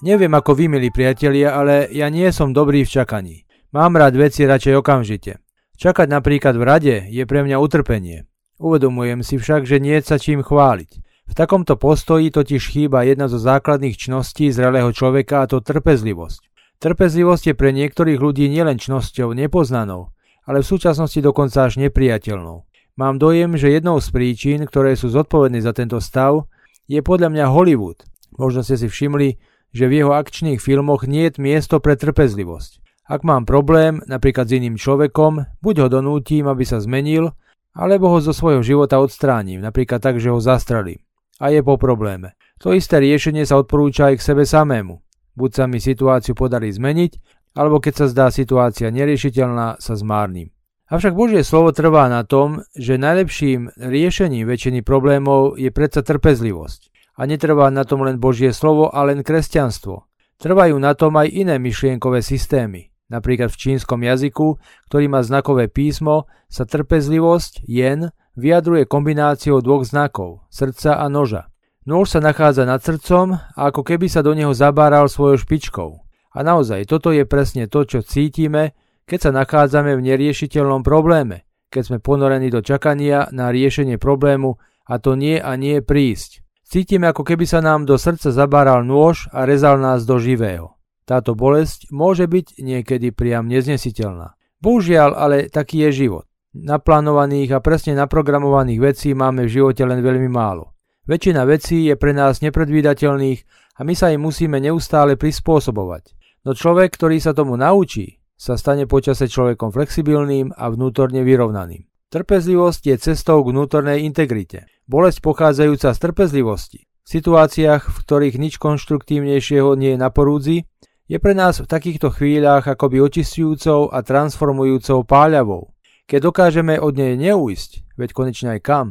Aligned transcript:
Neviem 0.00 0.32
ako 0.32 0.56
vy, 0.56 0.64
milí 0.72 0.88
priatelia, 0.88 1.52
ale 1.52 1.84
ja 1.92 2.08
nie 2.08 2.24
som 2.32 2.56
dobrý 2.56 2.88
v 2.88 2.92
čakaní. 2.96 3.44
Mám 3.76 4.00
rád 4.00 4.16
veci 4.16 4.48
radšej 4.48 4.80
okamžite. 4.80 5.44
Čakať 5.76 6.08
napríklad 6.08 6.56
v 6.56 6.64
rade 6.64 6.96
je 7.12 7.20
pre 7.28 7.44
mňa 7.44 7.60
utrpenie. 7.60 8.24
Uvedomujem 8.56 9.20
si 9.20 9.36
však, 9.36 9.68
že 9.68 9.76
nie 9.76 10.00
sa 10.00 10.16
čím 10.16 10.40
chváliť. 10.40 10.90
V 11.28 11.32
takomto 11.36 11.76
postoji 11.76 12.32
totiž 12.32 12.64
chýba 12.64 13.04
jedna 13.04 13.28
zo 13.28 13.36
základných 13.36 14.00
čností 14.00 14.48
zrelého 14.48 14.88
človeka 14.88 15.44
a 15.44 15.48
to 15.52 15.60
trpezlivosť. 15.60 16.48
Trpezlivosť 16.80 17.52
je 17.52 17.54
pre 17.60 17.68
niektorých 17.76 18.24
ľudí 18.24 18.48
nielen 18.48 18.80
čnosťou 18.80 19.36
nepoznanou, 19.36 20.16
ale 20.48 20.64
v 20.64 20.70
súčasnosti 20.72 21.20
dokonca 21.20 21.68
až 21.68 21.76
nepriateľnou. 21.76 22.64
Mám 22.96 23.20
dojem, 23.20 23.52
že 23.60 23.68
jednou 23.68 24.00
z 24.00 24.08
príčin, 24.16 24.64
ktoré 24.64 24.96
sú 24.96 25.12
zodpovedné 25.12 25.60
za 25.60 25.76
tento 25.76 26.00
stav, 26.00 26.48
je 26.88 27.04
podľa 27.04 27.36
mňa 27.36 27.52
Hollywood. 27.52 28.00
Možno 28.40 28.64
ste 28.64 28.80
si 28.80 28.88
všimli, 28.88 29.36
že 29.70 29.86
v 29.86 30.02
jeho 30.02 30.12
akčných 30.14 30.62
filmoch 30.62 31.06
nie 31.06 31.30
je 31.30 31.38
miesto 31.42 31.78
pre 31.78 31.94
trpezlivosť. 31.94 32.82
Ak 33.10 33.26
mám 33.26 33.42
problém, 33.42 33.98
napríklad 34.06 34.46
s 34.46 34.54
iným 34.54 34.78
človekom, 34.78 35.58
buď 35.58 35.74
ho 35.82 35.88
donútim, 35.90 36.46
aby 36.46 36.62
sa 36.62 36.78
zmenil, 36.78 37.34
alebo 37.74 38.10
ho 38.10 38.18
zo 38.22 38.30
svojho 38.30 38.62
života 38.62 39.02
odstránim, 39.02 39.58
napríklad 39.58 39.98
tak, 39.98 40.22
že 40.22 40.30
ho 40.30 40.38
zastrelím. 40.38 41.02
A 41.42 41.50
je 41.50 41.62
po 41.62 41.74
probléme. 41.74 42.38
To 42.60 42.76
isté 42.76 43.00
riešenie 43.00 43.48
sa 43.48 43.58
odporúča 43.58 44.12
aj 44.12 44.20
k 44.20 44.26
sebe 44.30 44.44
samému. 44.46 45.00
Buď 45.34 45.50
sa 45.50 45.64
mi 45.66 45.80
situáciu 45.80 46.36
podarí 46.36 46.68
zmeniť, 46.70 47.12
alebo 47.56 47.80
keď 47.82 48.04
sa 48.04 48.06
zdá 48.06 48.26
situácia 48.30 48.92
neriešiteľná, 48.92 49.80
sa 49.80 49.94
zmárnim. 49.98 50.52
Avšak 50.90 51.14
Božie 51.14 51.46
slovo 51.46 51.70
trvá 51.70 52.10
na 52.10 52.26
tom, 52.26 52.66
že 52.74 52.98
najlepším 52.98 53.78
riešením 53.78 54.42
väčšiny 54.42 54.82
problémov 54.82 55.54
je 55.54 55.70
predsa 55.70 56.02
trpezlivosť. 56.02 56.89
A 57.20 57.28
netrvá 57.28 57.68
na 57.68 57.84
tom 57.84 58.00
len 58.08 58.16
Božie 58.16 58.56
slovo 58.56 58.88
a 58.88 59.04
len 59.04 59.20
kresťanstvo. 59.20 60.08
Trvajú 60.40 60.80
na 60.80 60.96
tom 60.96 61.20
aj 61.20 61.28
iné 61.28 61.60
myšlienkové 61.60 62.24
systémy. 62.24 62.88
Napríklad 63.12 63.52
v 63.52 63.60
čínskom 63.60 64.00
jazyku, 64.00 64.56
ktorý 64.88 65.12
má 65.12 65.20
znakové 65.20 65.68
písmo, 65.68 66.24
sa 66.48 66.64
trpezlivosť, 66.64 67.68
jen, 67.68 68.08
vyjadruje 68.40 68.88
kombináciou 68.88 69.60
dvoch 69.60 69.84
znakov, 69.84 70.48
srdca 70.48 70.96
a 70.96 71.12
noža. 71.12 71.52
Nôž 71.84 72.16
sa 72.16 72.24
nachádza 72.24 72.64
nad 72.64 72.80
srdcom 72.80 73.36
ako 73.52 73.84
keby 73.84 74.08
sa 74.08 74.24
do 74.24 74.32
neho 74.32 74.56
zabáral 74.56 75.10
svojou 75.12 75.36
špičkou. 75.44 75.90
A 76.32 76.38
naozaj, 76.40 76.88
toto 76.88 77.12
je 77.12 77.28
presne 77.28 77.68
to, 77.68 77.84
čo 77.84 78.00
cítime, 78.00 78.72
keď 79.04 79.28
sa 79.28 79.30
nachádzame 79.34 79.92
v 79.98 80.04
neriešiteľnom 80.08 80.86
probléme, 80.86 81.44
keď 81.68 81.82
sme 81.84 81.98
ponorení 81.98 82.48
do 82.48 82.62
čakania 82.62 83.26
na 83.34 83.50
riešenie 83.50 83.98
problému 83.98 84.56
a 84.86 84.94
to 85.02 85.18
nie 85.18 85.36
a 85.36 85.58
nie 85.58 85.82
prísť. 85.82 86.46
Cítime, 86.70 87.10
ako 87.10 87.26
keby 87.26 87.50
sa 87.50 87.58
nám 87.58 87.82
do 87.82 87.98
srdca 87.98 88.30
zabáral 88.30 88.86
nôž 88.86 89.26
a 89.34 89.42
rezal 89.42 89.82
nás 89.82 90.06
do 90.06 90.22
živého. 90.22 90.78
Táto 91.02 91.34
bolesť 91.34 91.90
môže 91.90 92.30
byť 92.30 92.62
niekedy 92.62 93.10
priam 93.10 93.50
neznesiteľná. 93.50 94.38
Bohužiaľ, 94.62 95.18
ale 95.18 95.50
taký 95.50 95.82
je 95.90 96.06
život. 96.06 96.30
Naplánovaných 96.54 97.58
a 97.58 97.62
presne 97.62 97.98
naprogramovaných 97.98 98.78
vecí 98.78 99.18
máme 99.18 99.50
v 99.50 99.54
živote 99.58 99.82
len 99.82 99.98
veľmi 99.98 100.30
málo. 100.30 100.78
Väčšina 101.10 101.42
vecí 101.42 101.90
je 101.90 101.98
pre 101.98 102.14
nás 102.14 102.38
nepredvídateľných 102.38 103.40
a 103.74 103.80
my 103.82 103.94
sa 103.98 104.14
im 104.14 104.22
musíme 104.22 104.62
neustále 104.62 105.18
prispôsobovať. 105.18 106.14
No 106.46 106.54
človek, 106.54 106.94
ktorý 106.94 107.18
sa 107.18 107.34
tomu 107.34 107.58
naučí, 107.58 108.22
sa 108.38 108.54
stane 108.54 108.86
počase 108.86 109.26
človekom 109.26 109.74
flexibilným 109.74 110.54
a 110.54 110.70
vnútorne 110.70 111.26
vyrovnaným. 111.26 111.90
Trpezlivosť 112.14 112.82
je 112.94 112.96
cestou 113.10 113.42
k 113.42 113.50
vnútornej 113.54 114.06
integrite. 114.06 114.70
Bolesť 114.90 115.22
pochádzajúca 115.22 115.94
z 115.94 115.98
trpezlivosti. 116.02 116.80
V 117.06 117.08
situáciách, 117.14 117.94
v 117.94 117.96
ktorých 118.02 118.42
nič 118.42 118.58
konštruktívnejšieho 118.58 119.78
nie 119.78 119.94
je 119.94 120.02
na 120.02 120.10
porúdzi, 120.10 120.66
je 121.06 121.18
pre 121.22 121.30
nás 121.30 121.62
v 121.62 121.70
takýchto 121.70 122.10
chvíľach 122.10 122.66
akoby 122.66 122.98
očistujúcou 122.98 123.86
a 123.86 124.02
transformujúcou 124.02 125.06
páľavou. 125.06 125.70
Keď 126.10 126.20
dokážeme 126.26 126.74
od 126.82 126.98
nej 126.98 127.14
neújsť, 127.14 127.94
veď 127.94 128.10
konečne 128.10 128.58
aj 128.58 128.66
kam, 128.66 128.86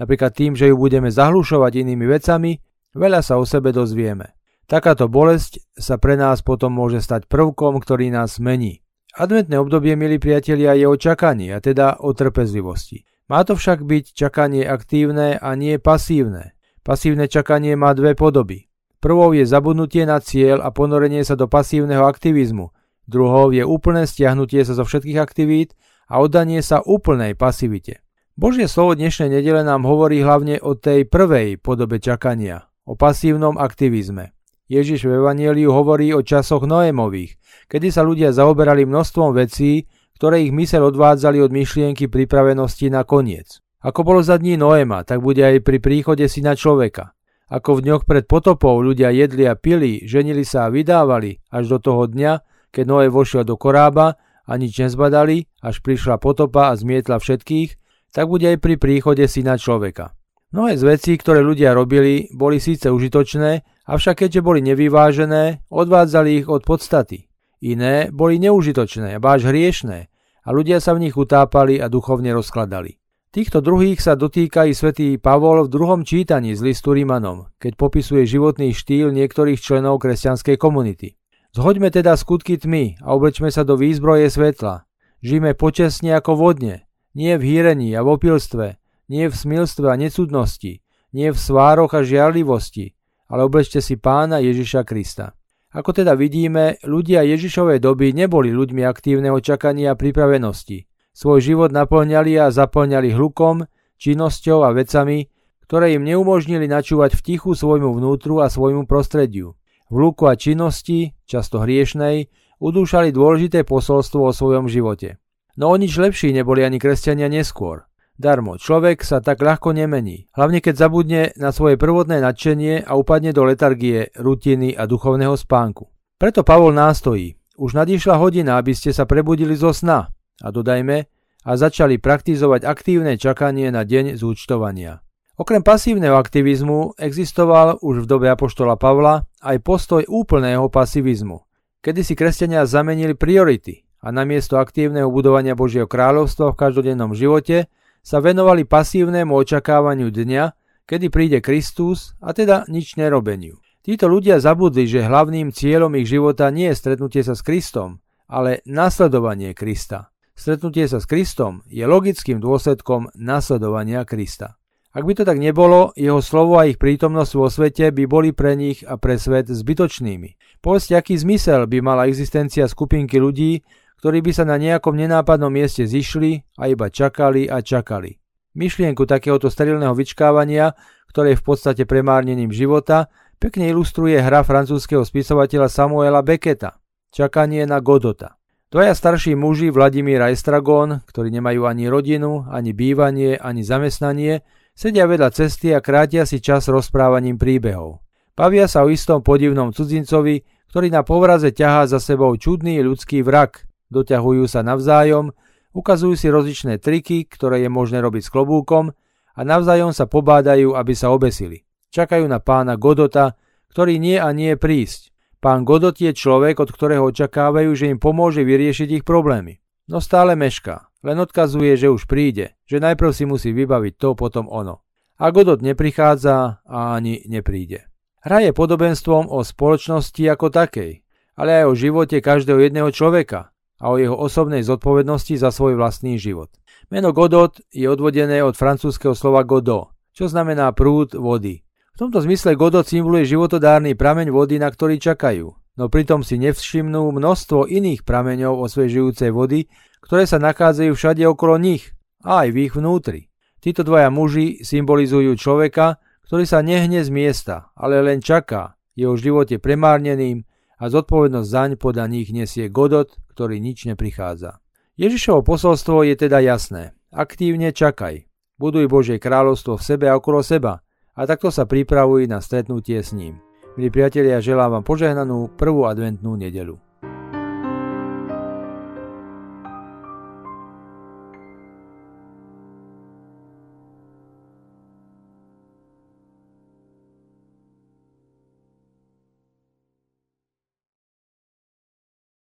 napríklad 0.00 0.32
tým, 0.32 0.56
že 0.56 0.72
ju 0.72 0.76
budeme 0.80 1.12
zahlušovať 1.12 1.84
inými 1.84 2.08
vecami, 2.08 2.56
veľa 2.96 3.20
sa 3.20 3.36
o 3.36 3.44
sebe 3.44 3.76
dozvieme. 3.76 4.32
Takáto 4.64 5.12
bolesť 5.12 5.68
sa 5.76 6.00
pre 6.00 6.16
nás 6.16 6.40
potom 6.40 6.72
môže 6.72 7.04
stať 7.04 7.28
prvkom, 7.28 7.76
ktorý 7.76 8.08
nás 8.08 8.40
mení. 8.40 8.80
Adventné 9.20 9.60
obdobie, 9.60 10.00
milí 10.00 10.16
priatelia, 10.16 10.72
je 10.80 10.88
o 10.88 10.96
čakaní, 10.96 11.52
a 11.52 11.60
teda 11.60 12.00
o 12.00 12.16
trpezlivosti. 12.16 13.04
Má 13.30 13.46
to 13.46 13.54
však 13.54 13.86
byť 13.86 14.04
čakanie 14.14 14.66
aktívne 14.66 15.38
a 15.38 15.54
nie 15.54 15.78
pasívne. 15.78 16.54
Pasívne 16.82 17.30
čakanie 17.30 17.78
má 17.78 17.94
dve 17.94 18.18
podoby. 18.18 18.66
Prvou 19.02 19.34
je 19.34 19.42
zabudnutie 19.46 20.06
na 20.06 20.22
cieľ 20.22 20.62
a 20.62 20.70
ponorenie 20.70 21.22
sa 21.26 21.34
do 21.38 21.50
pasívneho 21.50 22.06
aktivizmu. 22.06 22.70
Druhou 23.06 23.50
je 23.50 23.66
úplné 23.66 24.06
stiahnutie 24.06 24.62
sa 24.62 24.78
zo 24.78 24.86
všetkých 24.86 25.18
aktivít 25.18 25.74
a 26.06 26.22
oddanie 26.22 26.62
sa 26.62 26.82
úplnej 26.82 27.34
pasivite. 27.34 28.02
Božie 28.38 28.70
slovo 28.70 28.94
dnešnej 28.94 29.28
nedele 29.28 29.66
nám 29.66 29.84
hovorí 29.84 30.22
hlavne 30.22 30.62
o 30.62 30.78
tej 30.78 31.04
prvej 31.04 31.58
podobe 31.58 31.98
čakania, 31.98 32.70
o 32.86 32.96
pasívnom 32.96 33.58
aktivizme. 33.58 34.32
Ježiš 34.72 35.04
v 35.04 35.20
Evangeliu 35.20 35.68
hovorí 35.68 36.16
o 36.16 36.24
časoch 36.24 36.64
Noémových, 36.64 37.36
kedy 37.68 37.92
sa 37.92 38.00
ľudia 38.06 38.32
zaoberali 38.32 38.88
množstvom 38.88 39.36
vecí, 39.36 39.84
ktoré 40.22 40.46
ich 40.46 40.54
mysel 40.54 40.86
odvádzali 40.86 41.42
od 41.42 41.50
myšlienky 41.50 42.06
pripravenosti 42.06 42.86
na 42.94 43.02
koniec. 43.02 43.58
Ako 43.82 44.06
bolo 44.06 44.22
za 44.22 44.38
dní 44.38 44.54
Noéma, 44.54 45.02
tak 45.02 45.18
bude 45.18 45.42
aj 45.42 45.66
pri 45.66 45.82
príchode 45.82 46.22
syna 46.30 46.54
človeka. 46.54 47.10
Ako 47.50 47.82
v 47.82 47.90
dňoch 47.90 48.06
pred 48.06 48.30
potopou 48.30 48.78
ľudia 48.78 49.10
jedli 49.10 49.50
a 49.50 49.58
pili, 49.58 50.06
ženili 50.06 50.46
sa 50.46 50.70
a 50.70 50.72
vydávali 50.72 51.42
až 51.50 51.74
do 51.74 51.78
toho 51.82 52.06
dňa, 52.06 52.38
keď 52.70 52.84
Noé 52.86 53.10
vošiel 53.10 53.42
do 53.42 53.58
korába 53.58 54.14
a 54.46 54.52
nič 54.54 54.78
nezbadali, 54.78 55.50
až 55.58 55.82
prišla 55.82 56.22
potopa 56.22 56.70
a 56.70 56.78
zmietla 56.78 57.18
všetkých, 57.18 57.74
tak 58.14 58.30
bude 58.30 58.46
aj 58.46 58.62
pri 58.62 58.78
príchode 58.78 59.26
syna 59.26 59.58
človeka. 59.58 60.14
Mnohé 60.54 60.78
z 60.78 60.86
vecí, 60.86 61.18
ktoré 61.18 61.42
ľudia 61.42 61.74
robili, 61.74 62.30
boli 62.30 62.62
síce 62.62 62.94
užitočné, 62.94 63.66
avšak 63.90 64.22
keďže 64.22 64.38
boli 64.38 64.62
nevyvážené, 64.62 65.66
odvádzali 65.66 66.30
ich 66.38 66.46
od 66.46 66.62
podstaty. 66.62 67.26
Iné 67.58 68.06
boli 68.14 68.38
neužitočné, 68.38 69.18
báž 69.18 69.50
hriešné 69.50 70.11
a 70.42 70.48
ľudia 70.50 70.82
sa 70.82 70.94
v 70.94 71.08
nich 71.08 71.16
utápali 71.16 71.78
a 71.78 71.86
duchovne 71.86 72.34
rozkladali. 72.34 72.98
Týchto 73.32 73.64
druhých 73.64 73.96
sa 74.04 74.12
dotýka 74.12 74.68
i 74.68 74.76
svätý 74.76 75.16
Pavol 75.16 75.64
v 75.64 75.72
druhom 75.72 76.04
čítaní 76.04 76.52
z 76.52 76.60
listu 76.68 76.92
Rímanom, 76.92 77.48
keď 77.56 77.80
popisuje 77.80 78.28
životný 78.28 78.76
štýl 78.76 79.08
niektorých 79.08 79.56
členov 79.56 80.04
kresťanskej 80.04 80.60
komunity. 80.60 81.16
Zhoďme 81.56 81.88
teda 81.88 82.12
skutky 82.20 82.60
tmy 82.60 83.00
a 83.00 83.16
oblečme 83.16 83.48
sa 83.48 83.64
do 83.64 83.80
výzbroje 83.80 84.28
svetla. 84.28 84.84
Žijme 85.24 85.56
počesne 85.56 86.12
ako 86.12 86.36
vodne, 86.36 86.84
nie 87.16 87.32
v 87.40 87.56
hýrení 87.56 87.96
a 87.96 88.04
v 88.04 88.20
opilstve, 88.20 88.76
nie 89.08 89.28
v 89.28 89.34
smilstve 89.36 89.86
a 89.88 89.96
necudnosti, 89.96 90.84
nie 91.16 91.28
v 91.32 91.38
svároch 91.38 91.96
a 91.96 92.04
žiarlivosti, 92.04 92.92
ale 93.32 93.48
oblečte 93.48 93.80
si 93.80 93.96
pána 93.96 94.44
Ježiša 94.44 94.84
Krista. 94.84 95.32
Ako 95.72 95.96
teda 95.96 96.12
vidíme, 96.12 96.76
ľudia 96.84 97.24
Ježišovej 97.24 97.80
doby 97.80 98.12
neboli 98.12 98.52
ľuďmi 98.52 98.84
aktívneho 98.84 99.40
čakania 99.40 99.96
a 99.96 99.98
pripravenosti. 99.98 100.84
Svoj 101.16 101.40
život 101.40 101.70
naplňali 101.72 102.36
a 102.36 102.52
zaplňali 102.52 103.12
hlukom, 103.16 103.64
činnosťou 103.96 104.68
a 104.68 104.76
vecami, 104.76 105.32
ktoré 105.64 105.96
im 105.96 106.04
neumožnili 106.04 106.68
načúvať 106.68 107.16
v 107.16 107.24
tichu 107.24 107.56
svojmu 107.56 107.96
vnútru 107.96 108.44
a 108.44 108.52
svojmu 108.52 108.84
prostrediu. 108.84 109.56
V 109.88 109.92
hluku 109.96 110.28
a 110.28 110.36
činnosti, 110.36 111.16
často 111.24 111.64
hriešnej, 111.64 112.28
udúšali 112.60 113.08
dôležité 113.08 113.64
posolstvo 113.64 114.28
o 114.28 114.36
svojom 114.36 114.68
živote. 114.68 115.16
No 115.56 115.72
o 115.72 115.76
nič 115.80 115.96
lepší 115.96 116.36
neboli 116.36 116.64
ani 116.64 116.76
kresťania 116.76 117.32
neskôr. 117.32 117.88
Darmo, 118.20 118.60
človek 118.60 119.00
sa 119.00 119.24
tak 119.24 119.40
ľahko 119.40 119.72
nemení, 119.72 120.28
hlavne 120.36 120.60
keď 120.60 120.74
zabudne 120.76 121.22
na 121.40 121.48
svoje 121.48 121.80
prvotné 121.80 122.20
nadšenie 122.20 122.84
a 122.84 122.92
upadne 122.94 123.32
do 123.32 123.48
letargie, 123.48 124.12
rutiny 124.14 124.76
a 124.76 124.84
duchovného 124.84 125.32
spánku. 125.32 125.88
Preto 126.20 126.44
Pavol 126.44 126.76
nástojí. 126.76 127.34
Už 127.56 127.72
nadišla 127.72 128.20
hodina, 128.20 128.60
aby 128.60 128.76
ste 128.76 128.92
sa 128.92 129.08
prebudili 129.08 129.56
zo 129.56 129.72
sna. 129.72 130.12
A 130.40 130.48
dodajme, 130.52 131.08
a 131.42 131.50
začali 131.58 131.98
praktizovať 131.98 132.62
aktívne 132.62 133.18
čakanie 133.18 133.74
na 133.74 133.82
deň 133.82 134.14
zúčtovania. 134.14 135.02
Okrem 135.34 135.64
pasívneho 135.64 136.14
aktivizmu 136.14 136.94
existoval 137.00 137.80
už 137.82 138.04
v 138.04 138.08
dobe 138.08 138.26
Apoštola 138.30 138.78
Pavla 138.78 139.26
aj 139.42 139.56
postoj 139.64 140.04
úplného 140.06 140.68
pasivizmu, 140.70 141.42
kedy 141.82 142.06
si 142.06 142.14
kresťania 142.14 142.68
zamenili 142.68 143.16
priority 143.16 143.82
a 144.04 144.14
namiesto 144.14 144.60
aktívneho 144.60 145.10
budovania 145.10 145.58
Božieho 145.58 145.88
kráľovstva 145.88 146.52
v 146.52 146.58
každodennom 146.60 147.16
živote 147.16 147.66
sa 148.02 148.18
venovali 148.18 148.66
pasívnemu 148.66 149.30
očakávaniu 149.30 150.10
dňa, 150.10 150.44
kedy 150.90 151.06
príde 151.08 151.38
Kristus 151.38 152.18
a 152.18 152.34
teda 152.34 152.66
nič 152.66 152.98
nerobeniu. 152.98 153.62
Títo 153.82 154.06
ľudia 154.06 154.38
zabudli, 154.38 154.86
že 154.86 155.06
hlavným 155.06 155.50
cieľom 155.50 155.94
ich 155.98 156.06
života 156.06 156.50
nie 156.50 156.70
je 156.70 156.78
stretnutie 156.78 157.22
sa 157.22 157.34
s 157.34 157.42
Kristom, 157.42 158.02
ale 158.30 158.62
nasledovanie 158.66 159.54
Krista. 159.54 160.14
Stretnutie 160.38 160.86
sa 160.86 161.02
s 161.02 161.06
Kristom 161.06 161.66
je 161.66 161.82
logickým 161.86 162.38
dôsledkom 162.38 163.10
nasledovania 163.18 164.06
Krista. 164.06 164.58
Ak 164.92 165.08
by 165.08 165.16
to 165.16 165.24
tak 165.24 165.40
nebolo, 165.40 165.90
jeho 165.96 166.20
slovo 166.20 166.60
a 166.60 166.68
ich 166.68 166.76
prítomnosť 166.76 167.32
vo 167.32 167.48
svete 167.48 167.88
by 167.96 168.04
boli 168.04 168.30
pre 168.36 168.52
nich 168.54 168.84
a 168.84 169.00
pre 169.00 169.16
svet 169.16 169.48
zbytočnými. 169.48 170.60
Povedzte, 170.60 171.00
aký 171.00 171.16
zmysel 171.16 171.64
by 171.64 171.80
mala 171.80 172.06
existencia 172.06 172.68
skupinky 172.68 173.16
ľudí, 173.16 173.64
ktorí 174.02 174.18
by 174.18 174.32
sa 174.34 174.42
na 174.42 174.58
nejakom 174.58 174.98
nenápadnom 174.98 175.54
mieste 175.54 175.86
zišli 175.86 176.42
a 176.58 176.66
iba 176.66 176.90
čakali 176.90 177.46
a 177.46 177.62
čakali. 177.62 178.18
Myšlienku 178.58 179.06
takéhoto 179.06 179.46
sterilného 179.46 179.94
vyčkávania, 179.94 180.74
ktoré 181.14 181.32
je 181.32 181.40
v 181.40 181.46
podstate 181.46 181.82
premárnením 181.86 182.50
života, 182.50 183.06
pekne 183.38 183.70
ilustruje 183.70 184.18
hra 184.18 184.42
francúzského 184.42 185.06
spisovateľa 185.06 185.70
Samuela 185.70 186.20
Becketa 186.26 186.82
Čakanie 187.14 187.62
na 187.62 187.78
Godota. 187.78 188.42
Dvaja 188.74 188.96
starší 188.98 189.38
muži 189.38 189.70
Vladimír 189.70 190.18
a 190.18 190.34
Estragon, 190.34 191.04
ktorí 191.06 191.30
nemajú 191.30 191.68
ani 191.70 191.86
rodinu, 191.86 192.48
ani 192.50 192.74
bývanie, 192.74 193.38
ani 193.38 193.62
zamestnanie, 193.62 194.42
Sedia 194.72 195.04
vedľa 195.04 195.28
cesty 195.36 195.76
a 195.76 195.84
krátia 195.84 196.24
si 196.24 196.40
čas 196.40 196.64
rozprávaním 196.64 197.36
príbehov. 197.36 198.00
Bavia 198.32 198.64
sa 198.64 198.82
o 198.82 198.88
istom 198.88 199.20
podivnom 199.20 199.68
cudzincovi, 199.68 200.40
ktorý 200.72 200.88
na 200.88 201.04
povraze 201.04 201.52
ťahá 201.52 201.84
za 201.84 202.00
sebou 202.00 202.32
čudný 202.40 202.80
ľudský 202.80 203.20
vrak. 203.20 203.68
Doťahujú 203.92 204.48
sa 204.48 204.64
navzájom, 204.64 205.36
ukazujú 205.76 206.16
si 206.16 206.32
rozličné 206.32 206.80
triky, 206.80 207.28
ktoré 207.28 207.60
je 207.60 207.68
možné 207.68 208.00
robiť 208.00 208.24
s 208.24 208.32
klobúkom 208.32 208.96
a 209.36 209.40
navzájom 209.44 209.92
sa 209.92 210.08
pobádajú, 210.08 210.72
aby 210.72 210.92
sa 210.96 211.12
obesili. 211.12 211.68
Čakajú 211.92 212.24
na 212.24 212.40
pána 212.40 212.80
Godota, 212.80 213.36
ktorý 213.68 214.00
nie 214.00 214.16
a 214.16 214.32
nie 214.32 214.56
prísť. 214.56 215.12
Pán 215.44 215.68
Godot 215.68 215.92
je 216.00 216.16
človek, 216.16 216.56
od 216.56 216.72
ktorého 216.72 217.04
očakávajú, 217.12 217.68
že 217.76 217.92
im 217.92 218.00
pomôže 218.00 218.46
vyriešiť 218.48 219.02
ich 219.02 219.04
problémy. 219.04 219.60
No 219.90 220.00
stále 220.00 220.38
mešká. 220.38 220.88
Len 221.02 221.18
odkazuje, 221.18 221.74
že 221.74 221.90
už 221.90 222.06
príde, 222.06 222.54
že 222.64 222.78
najprv 222.78 223.10
si 223.10 223.26
musí 223.26 223.50
vybaviť 223.50 223.94
to, 223.98 224.14
potom 224.14 224.46
ono. 224.46 224.86
A 225.18 225.34
Godot 225.34 225.58
neprichádza 225.60 226.62
a 226.62 226.78
ani 226.96 227.26
nepríde. 227.26 227.90
Hra 228.22 228.48
je 228.48 228.52
podobenstvom 228.54 229.26
o 229.26 229.42
spoločnosti 229.42 230.22
ako 230.30 230.54
takej, 230.54 231.02
ale 231.34 231.50
aj 231.60 231.64
o 231.66 231.74
živote 231.74 232.22
každého 232.22 232.62
jedného 232.62 232.94
človeka 232.94 233.51
a 233.82 233.90
o 233.90 233.98
jeho 233.98 234.14
osobnej 234.14 234.62
zodpovednosti 234.62 235.34
za 235.34 235.50
svoj 235.50 235.74
vlastný 235.74 236.14
život. 236.14 236.54
Meno 236.94 237.10
Godot 237.10 237.58
je 237.74 237.90
odvodené 237.90 238.38
od 238.46 238.54
francúzského 238.54 239.18
slova 239.18 239.42
Godot, 239.42 239.90
čo 240.14 240.30
znamená 240.30 240.70
prúd 240.70 241.18
vody. 241.18 241.66
V 241.92 241.96
tomto 241.98 242.22
zmysle 242.22 242.54
Godot 242.54 242.86
symboluje 242.86 243.26
životodárny 243.26 243.98
prameň 243.98 244.30
vody, 244.30 244.62
na 244.62 244.70
ktorý 244.70 245.02
čakajú, 245.02 245.50
no 245.50 245.84
pritom 245.90 246.22
si 246.22 246.38
nevšimnú 246.38 247.10
množstvo 247.10 247.66
iných 247.66 248.06
prameňov 248.06 248.62
osviežujúcej 248.70 249.34
vody, 249.34 249.66
ktoré 250.00 250.30
sa 250.30 250.38
nachádzajú 250.38 250.92
všade 250.94 251.26
okolo 251.26 251.58
nich 251.58 251.90
a 252.22 252.46
aj 252.46 252.48
v 252.54 252.56
ich 252.70 252.72
vnútri. 252.78 253.20
Títo 253.62 253.82
dvaja 253.82 254.10
muži 254.10 254.62
symbolizujú 254.62 255.34
človeka, 255.38 256.02
ktorý 256.26 256.44
sa 256.46 256.64
nehne 256.64 257.02
z 257.02 257.10
miesta, 257.12 257.70
ale 257.78 258.02
len 258.02 258.22
čaká, 258.22 258.78
jeho 258.96 259.16
živote 259.16 259.56
premárneným 259.62 260.44
a 260.82 260.90
zodpovednosť 260.90 261.46
zaň 261.46 261.70
podľa 261.78 262.10
nich 262.10 262.34
nesie 262.34 262.66
Godot, 262.66 263.06
ktorý 263.30 263.62
nič 263.62 263.86
neprichádza. 263.86 264.58
Ježišovo 264.98 265.46
posolstvo 265.46 266.02
je 266.02 266.18
teda 266.18 266.42
jasné. 266.42 266.98
Aktívne 267.14 267.70
čakaj. 267.70 268.26
Buduj 268.58 268.90
Božie 268.90 269.22
kráľovstvo 269.22 269.78
v 269.78 269.86
sebe 269.86 270.10
a 270.10 270.18
okolo 270.18 270.42
seba 270.42 270.82
a 271.14 271.20
takto 271.22 271.54
sa 271.54 271.70
pripravuj 271.70 272.26
na 272.26 272.42
stretnutie 272.42 272.98
s 272.98 273.14
ním. 273.14 273.38
Milí 273.78 273.94
priatelia, 273.94 274.42
želám 274.42 274.82
vám 274.82 274.84
požehnanú 274.84 275.54
prvú 275.54 275.86
adventnú 275.86 276.34
nedelu. 276.34 276.76